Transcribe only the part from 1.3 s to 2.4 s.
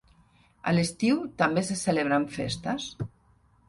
també se celebren